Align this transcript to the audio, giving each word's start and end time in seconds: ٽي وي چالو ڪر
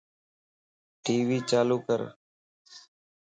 ٽي 1.03 1.15
وي 1.27 1.39
چالو 1.49 1.77
ڪر 1.87 2.01